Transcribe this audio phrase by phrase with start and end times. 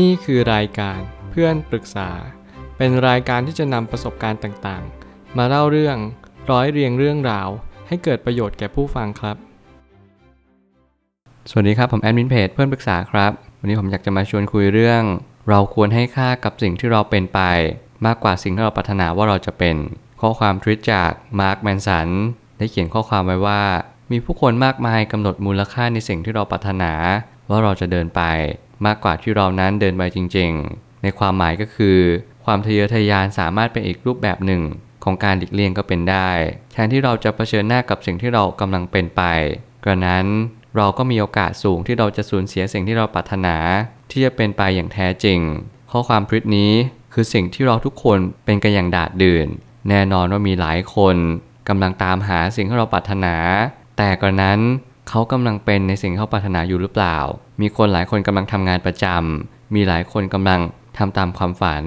[0.00, 2.10] นี่คือรายการเพื่อนปรึกษา
[2.76, 5.96] เป็นรายการที่จะนำประสบการณ์ต่างๆ มาเล่าเรื่อง
[6.50, 7.48] ร้อยเรียงเรื่องราว
[7.88, 9.36] ให้เกิดประโยชน์แก่ผู้ฟังครับ
[11.50, 15.02] สวัสดีครับ ผมแอดมินเพจเพื่อนปรึกษาครับ วันนี้ผมอยากจะมาชวนคุยเรื่อง
[15.48, 17.40] เราควรให้ค่ากับสิ่งที่เราเป็นไป
[18.06, 19.76] มากกว่าสิ่งที่เราปรารถนาว่าเราจะเป็น
[20.20, 22.08] ข้อความทวิตจากมาร์คแมนสัน
[22.58, 23.62] ได้เขียนข้อความไว้ว่า
[24.12, 26.92] มีผู้คนมากมายกำหนดมูลค่าในสิ่งที่เราปรารถนา
[27.48, 28.22] ว่าเราจะเดินไป
[28.86, 31.98] มากกว่าที่เรานั้นเดินไปจริง ๆ ในความหมายก็คือ
[32.44, 34.62] ความทะเยอทะยานสามารถเป็นอีกรูปแบบหนึ่ง
[35.04, 36.30] ของการหลีกเลี่ยงก็เป็นได้
[36.72, 39.22] แทนที่เราจะเผชิญหน้ากับสิ่งที่เรากำลังเป็นไป
[39.84, 40.26] กระนั้น
[40.76, 43.56] เราก็มีโอกาสสูงที่เราจะสูญเสียสิ่งที่เราปรารถนา
[44.10, 45.40] ที่จะเป็นไปอย่างแท้จริง
[45.90, 46.72] ข้อความทวิตนี้
[47.12, 49.48] คือสิ่งที่เราทุกคนเป็นกันอย่างดาดดื่น
[49.88, 51.16] แน่นอนว่ามีหลายคน
[51.68, 53.36] กำลังตามหาสิ่งที่เราปรารถนา
[53.98, 54.60] แต่กระนั้น
[55.08, 57.18] เขากำลังเป็นในสิ่งที่เขาปรารถนาอยู่หรือเปล่า
[57.60, 60.60] มีคนหลายคนกำลังทำงานประจำมีหลายคนกำลัง
[60.98, 61.84] ทำตามความฝัน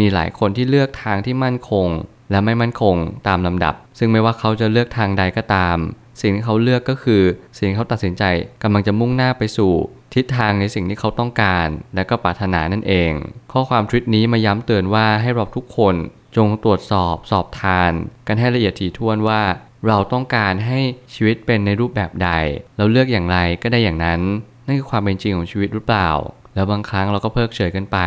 [0.00, 1.88] มีหลายคนที่เลือกทางที่มั่นคง
[2.30, 2.96] และไม่มั่นคง
[3.28, 5.76] ตามลำดับ ซึ่งไม่ว่าเขาจะเลือกทางใดก็ตาม
[6.20, 7.22] สิ่งที่เขาเลือกก็คือ
[7.58, 8.24] สิ่งที่เขาตัดสินใจ
[8.62, 9.72] กำลังจะมุ่งหน้าไปสู่
[10.14, 13.12] ทิศทางในสิ่งที่เขาต้องการ และก็ปรารถนานั่นเอง
[13.52, 15.94] ข้อความทวิตนี้มาย้ำเตือนว่าให้เราทุกคน
[16.36, 17.92] จงตรวจสอบสอบทาน
[18.26, 19.42] กันให้ละเอียดถี่ถ้วนว่า
[19.88, 20.78] เราต้องการให้
[21.14, 22.30] ชีวิตเป็นในรูปแบบใด
[22.76, 24.20] เราเลือกอย่างไรก็ได้อย่างนั้น
[24.66, 26.10] นั่นคือความเป็นจริงของชีวิตหรือเปล่า
[26.54, 27.98] แล้วบางครั้งเราก็เพิกเฉยกันไป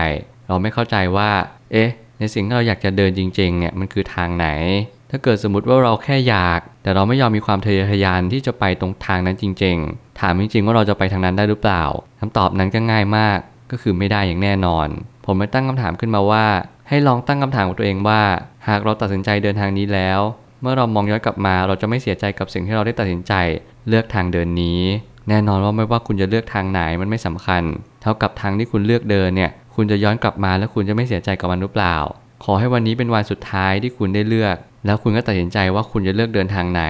[0.47, 1.31] เราไม่เข้าใจว่า
[1.71, 4.47] เอ๊ะ ในสิ่งที่เราอยากจะเดินจริงๆ เนี่ยมันคือทางไหน
[5.11, 11.83] ถ้าเกิดสมมติว่าเราแค่อยาก แต่เราไม่ยอมมีความทะเยอทะยานที่จะไปตรงทางนั้นจริง ๆ ถามจริงๆว่าเราจะไปทางนั้นได้หรือเปล่า
[12.19, 13.39] คำตอบนั้นก็ง่ายมาก
[13.71, 14.87] ก็คือไม่ได้อย่างแน่นอน
[15.25, 16.45] ผมไม่ตั้งคำถามขึ้นมาว่า
[16.89, 18.21] ให้ลองตั้งคำถามกับตัวเองว่า
[18.67, 20.19] หากเราตัดสินใจเดินทางนี้แล้ว
[20.63, 23.33] เมื่อเรามองย้อนกลับมาเราจะไม่เสียใจกับสิ่งที่เราได้ตัดสินใจ
[23.87, 24.81] เลือกทางเดินนี้
[25.29, 27.63] แน่นอนว่าไม่ว่าคุณจะเลือกทางไหนมันไม่สำคัญ
[28.01, 31.97] เท่ากับทางที่คุณเลือกเดินเนี่ย คุณจะย้อนกลับมาแล้วคุณจะไม่เสียใจกับมันหรือเปล่า
[32.43, 34.55] ขอให้วันนี้เป็นวันสุดท้ายที่คุณได้เลือก
[34.85, 36.83] แล้วคุณก็ตัดสินใจว่าคุณจะเลือกเดินทางไหน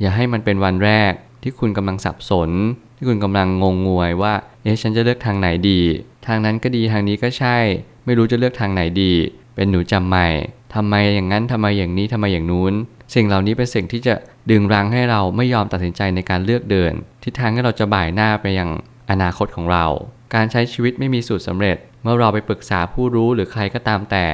[0.00, 1.12] อย่าให้มันเป็นวันแรก
[1.42, 2.50] ที่คุณกำลังสับสน
[2.96, 5.80] ที่คุณกำลังงงงวยว่า เอ๊ะฉันจะเลือกทางไหนดี
[6.26, 7.56] ทางนั้นก็ดีทางนี้ก็ใช่
[8.04, 9.12] ไม่รู้จะเลือกทางไหนดี
[9.54, 10.28] เป็นหนูจำใหม่
[10.74, 12.74] ทำไมอย่างนั้นทำไมอย่างนี้ทำไมอย่างนู้น
[13.14, 14.14] สิ่งเหล่านี้เป็นสิ่งที่จะ
[14.50, 16.92] ดึงรั้งให้เราไม่ยอมตัดสินใจในการเลือกเดิน
[17.24, 18.68] ทิศทางให้เราจะบ่ายหน้าไปยัง
[19.10, 19.84] อนาคตของเรา
[20.34, 24.26] การใช้ชีวิตไม่มีสูตรสำเร็จ เมื่อเราไปปรึกษาผู้รู้หรือใครก็ตามแต่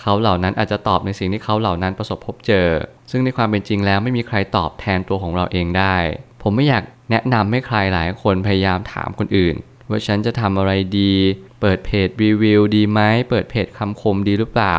[0.00, 2.68] เขาเหล่านั้นอาจจะตอบในสิ่งที่เขาเหล่านั้นประสบพบเจอ
[3.10, 5.96] ซึ่งในความเป็นจริงแล้วไม่มีใครตอบแทนตัวของเราเองได้
[6.42, 9.56] ผมไม่อยากแนะนำให้ใครหลายคนพยายามถามคนอื่น
[9.90, 11.12] ว่าฉันจะทำอะไรดี
[11.60, 13.00] เปิดเพจรีวิวดีไหม
[13.30, 14.76] เปิดเพจคำคมดีหรือเปล่า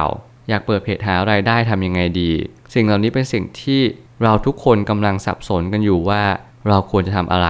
[0.49, 2.31] อยากเปิดเพจหารายได้ทำยังไงดี
[2.73, 3.81] สิ่งเหล่านี้เป็นสิ่งที่
[4.23, 6.21] เราทุกคนกำลังสับสนกันอยู่ว่า
[6.67, 7.49] เราควรจะทำอะไร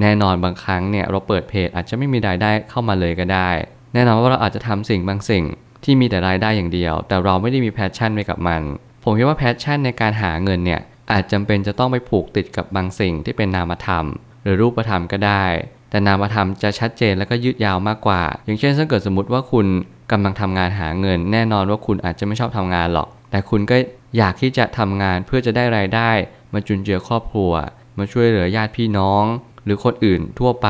[0.00, 3.50] แน่นอนบางครั้งเนี่ยเราเปิดเพจอาจจะไม่มีรายได้เข้ามาเลยก็ได้
[3.94, 5.44] แน่นอนว่าเราอาจจะทำสิ่งบางสิ่ง
[5.84, 8.62] ที่มีแต่รายได้อย่างเดียว แต่เราไม่ได้มี passion ไปกับมัน
[9.04, 10.80] ผมคิดว่า passion ในการหาเงินเนี่ย
[11.12, 14.04] อาจจำเป็นจะต้องไปผูกติดกับบางสิ่งที่เป็นนามธรรม
[14.42, 15.44] หรือรูปธรรมก็ได้
[15.90, 19.66] แต่นามธรรมจะชัดเจนและก็ยืดยาวมากกว่า อย่างเช่นถ้าเกิดสมมติว่าคุณ
[20.12, 23.76] กำลังทำงานหาเงิน แน่นอนว่าคุณอาจจะไม่ชอบทำงานหรอก แต่คุณก็
[24.16, 26.10] อยากที่จะทำงานเพื่อจะได้รายได้
[26.52, 27.52] มาจุนเจือครอบครัว
[27.98, 29.24] มาช่วยเหลือญาติพี่น้อง
[29.64, 30.68] หรือคนอื่นทั่วไป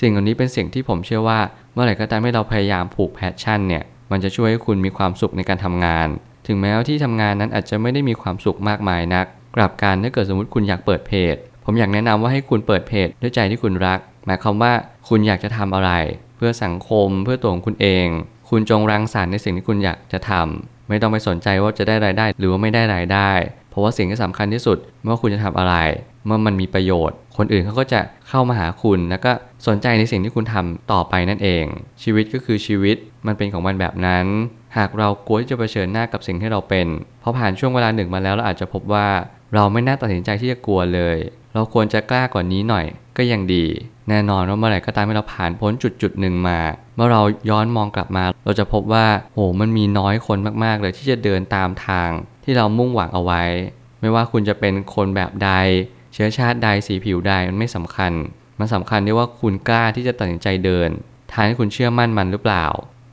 [0.00, 1.40] สิ่งเหล่านี้เป็นสิ่งที่ผมเชื่อว่า
[1.72, 6.08] เมื่อไหร่ก็ตามให้เราพยายามผูก passion เนี่ยมันจะช่วยให้คุณมีความสุขในการทำงาน
[6.46, 9.26] ถึงแม้ว่าที่ทำงานนั้นอาจจะไม่ได้มีความสุขมากมายนัก
[9.56, 14.72] กลับกันถ้าเกิดสมมติคุณอยากเปิดเพจ ผมอยากแนะนำว่าให้คุณเปิดเพจด้วยใจที่คุณรัก หมายความว่า
[15.08, 15.90] คุณอยากจะทำอะไร
[16.36, 18.06] เพื่อสังคมเพื่อตัวของคุณเอง
[18.50, 23.30] คุณจงรังสรรค์ในสิ่งที่คุณอยากจะทำ ไม่ต้องไปสนใจว่าจะได้รายได้ หรือว่าไม่ได้รายได้
[23.70, 25.74] เพราะว่าสิ่งที่สำคัญที่สุดเมื่อคุณจะทำอะไร
[26.26, 29.32] เมื่อมันมีประโยชน์ คนอื่นเขาก็จะเข้ามาหาคุณ แล้วก็
[29.66, 31.64] สนใจในสิ่งที่คุณทำต่อไปนั่นเอง
[32.02, 34.26] ชีวิตก็คือชีวิตมันเป็นของมันแบบนั้น
[34.76, 36.86] หากเรากลัวที่จะเผชิญหน้ากับสิ่งที่เราเป็น
[37.22, 39.06] พอผ่านช่วงเวลาหนึ่งมาแล้วเราอาจจะพบว่า
[39.54, 41.16] เราไม่น่าตัดสินใจที่จะกลัวเลย
[41.52, 42.86] เราควรจะกล้ากว่านี้หน่อย
[43.16, 43.64] ก็ยังดี
[44.08, 46.58] แน่นอนว่าเมื่อไหร่ก็ตามที่เราผ่านพ้นจุดจุดหนึ่งมา
[46.96, 52.10] เมื่อเราย้อนมองกลับมา เราจะพบว่าโหมันมีน้อยคนมากๆ เลยที่จะเดินตามทาง
[52.44, 53.42] ที่เรามุ่งหวังเอาไว้
[54.00, 55.50] ไม่ว่าคุณจะเป็นคนแบบใด
[56.12, 58.12] เชื้อชาติใดสีผิวใดมันไม่สำคัญ
[58.58, 60.90] มันสำคัญที่ว่าคุณกล้าที่จะตัดสินใจเดิน
[61.32, 62.66] ทางที่คุณเชื่อมั่นมันหรือเปล่า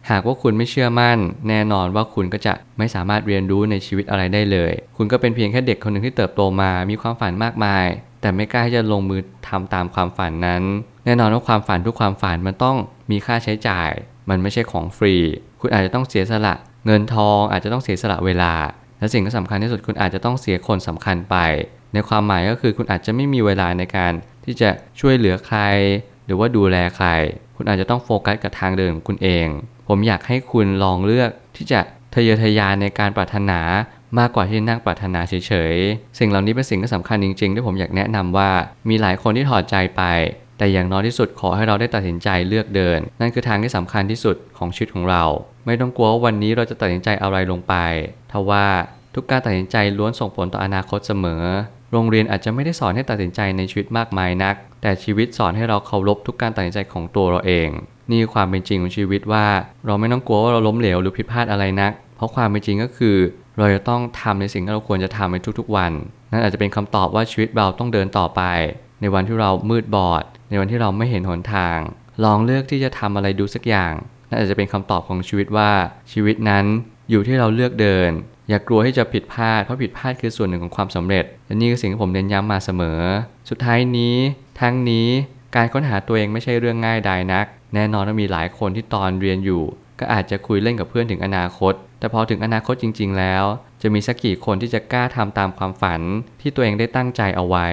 [0.09, 1.17] หากว่าคุณไม่เชื่อมั่น
[1.49, 7.85] แน่นอนว่าคุณก็จะไม่สามารถเรียนรู้ในชีวิตอะไรได้เลย คุณก็เป็นเพียงแค่เด็กคนหนึ่งที่เติบโตมา มีความฝันมากมาย
[8.21, 10.63] แต่ไม่กล้าที่จะลงมือทำตามความฝันนั้น
[11.05, 12.77] แน่นอนว่าความฝันทุกความฝันมันต้อง
[13.11, 13.89] มีค่าใช้จ่าย
[14.29, 15.15] มันไม่ใช่ของฟรี
[15.61, 16.55] คุณอาจจะต้องเสียสละ
[16.85, 18.53] เงินทองอาจจะต้องเสียสละเวลา
[18.99, 21.35] และสิ่งที่สำคัญที่สุดคุณอาจจะต้องเสียคนสำคัญไป
[21.93, 24.13] ในความหมายก็คือคุณอาจจะไม่มีเวลาในการ
[24.45, 24.69] ที่จะ
[24.99, 25.61] ช่วยเหลือใคร
[26.25, 27.07] หรือว่าดูแลใคร
[27.55, 29.47] คุณอาจจะต้องโฟกัสกับทางเดินของคุณเอง
[29.89, 31.79] ผมอยากให้คุณลองเลือกที่จะ
[32.13, 33.59] ทะเยอทะยานในการปรารถนา
[34.19, 38.49] มากกว่าที่นั่งปรารถนาเฉยๆ สิ่งเหล่านี้เป็นสิ่งที่สำคัญจริงๆ ที่ผมอยากแนะนำว่า
[38.89, 40.03] มีหลายคนที่ถอดใจไป
[40.57, 45.23] แต่อย่างน้อยที่สุดขอให้เราได้ตัดสินใจเลือกเดิน นั่นคือทางที่สำคัญที่สุดของชีวิตของเรา
[45.65, 47.73] ไม่ต้องกลัวว่าวันนี้เราจะตัดสินใจอะไรลงไป
[48.31, 48.65] ทว่า
[49.15, 51.43] ทุกการตัดสินใจล้วนส่งผลต่ออนาคตเสมอ
[51.91, 57.69] โรงเรียนอาจจะไม่ได้สอนให้ตัดสินใจในชีวิตมากมายนัก แต่ชีวิตสอนให้เราเคารพทุกการตัดสินใจของตัวเราเอง
[58.09, 59.45] นี่คือความเป็นจริงของชีวิตว่า
[59.85, 63.17] เราไม่ต้องกลัวว่าเราล้มเหลวหรือผิดพลาดอะไรนัก เพราะความเป็นจริงก็คือ
[63.57, 65.91] เราจะต้องทำในสิ่งที่เราควรจะทำในทุกๆวัน
[66.31, 68.41] นั่นอาจจะเป็นคำตอบว่าชีวิตเราต้องเดินต่อไป
[69.01, 71.77] ในวันที่เรามืดบอด ในวันที่เราไม่เห็นหนทาง
[72.23, 73.93] ลองเลือกที่จะทำอะไรดูสักอย่าง
[74.29, 75.71] นั่นอาจจะเป็นคำตอบของชีวิตว่า
[76.11, 76.65] ชีวิตนั้น
[77.09, 78.11] อยู่ที่เราเลือกเดิน
[78.49, 82.99] อย่ากลัวที่จะผิดพลาดเพราะผิดพลาดคือส่วนหนึ่งของความสำเร็จและนี่คือสิ่งที่ผมเน้นย้ำมาเสมอ
[83.49, 84.15] สุดท้ายนี้
[84.61, 85.07] ทั้งนี้
[85.55, 89.63] การค้นหาตัวเองไม่ใช่เรื่องง่ายใดนัก แน่นอนว่ามีหลายคนที่ตอนเรียนอยู่
[89.99, 93.43] ก็อาจจะคุยเล่นกับเพื่อนถึงอนาคต แต่พอถึงอนาคตจริง ๆ แล้ว
[93.81, 96.01] จะมีสักกี่คนที่จะกล้าทำตามความฝัน
[96.41, 97.67] ที่ตัวเองได้ตั้งใจเอาไว้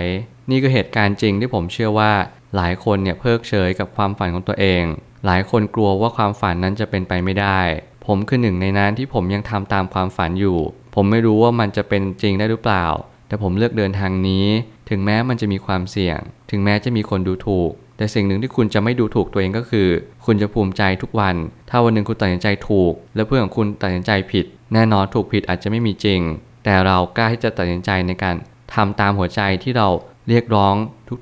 [0.51, 2.13] นี่คือเหตุการณ์จริงที่ผมเชื่อว่า
[2.57, 4.83] หลายคนเนี่ยเพิกเฉยกับความฝันของตัวเอง
[5.27, 7.61] หลายคนกลัวว่าความฝันนั้นจะเป็นไปไม่ได้
[8.07, 10.59] ผมคือหนึ่งในนั้นที่ผมยังทำตามความฝันอยู่
[10.95, 12.87] ผมไม่รู้ว่ามันจะเป็นจริงได้หรือเปล่า
[13.29, 14.47] แต่ผมเลือกเดินทางนี้
[14.91, 16.19] ถึงแม้มันจะมีความเสี่ยง
[16.51, 19.89] ถึงแม้จะมีคนดูถูก แต่สิ่งหนึ่งที่คุณจะไม่ดูถูกตัวเองก็คือ
[20.27, 21.37] คุณจะภูมิใจทุกวัน
[21.71, 26.21] ถ้าวันหนึ่งคุณตัดสินใจถูก และเพื่อนของคุณตัดสินใจผิด แน่นอนถูกผิดอาจจะไม่มีจริง
[26.65, 28.37] แต่เรากล้าที่จะตัดสินใจในการ
[28.75, 29.89] ทำตามหัวใจที่เรา
[30.29, 30.75] เรียกร้อง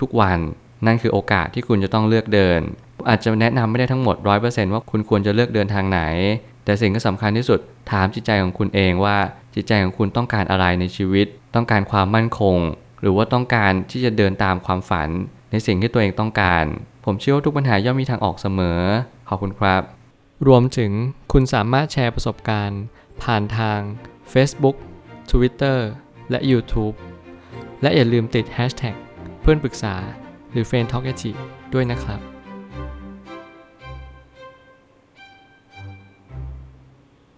[0.02, 0.38] ทุกๆวัน
[0.86, 2.60] นั่นคือโอกาสที่คุณจะต้องเลือกเดิน
[3.08, 6.00] อาจจะแนะนำไม่ได้ทั้งหมด 100%ว่าคุณควรจะเลือกเดินทางไหน
[6.64, 7.60] แต่สิ่งที่สำคัญที่สุด
[7.90, 9.16] ถามจิตใจของคุณเองว่า
[9.54, 12.58] จิตใจของคุณต้องการอะไรในชีวิต ต้องการความมั่นคง
[13.00, 15.08] หรือว่าต้องการที่จะเดินตามความฝัน
[15.50, 16.64] ในสิ่งที่ตัวเองต้องการ
[17.04, 18.80] ผมเชื่อว่าทุกปัญหาย่อมมีทางออกเสมอ
[19.28, 19.82] ขอบคุณครับ
[20.46, 20.92] รวมถึง
[21.32, 22.82] คุณสามารถแชร์ประสบการณ์
[23.22, 23.80] ผ่านทาง
[24.32, 24.76] Facebook
[25.30, 25.78] Twitter
[26.30, 26.94] และ YouTube
[27.82, 28.96] และอย่าลืมติด Hashtag
[29.40, 29.94] เพื่อนปรึกษา
[30.52, 31.12] หรือ f r ร e n d t a l k a
[31.74, 32.33] ด้วยนะครับ